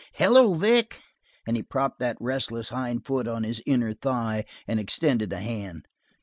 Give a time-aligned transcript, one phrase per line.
[0.13, 0.99] Hello, Vic!"
[1.45, 5.87] and he propped that restless hind foot on his inner thigh and extended a hand.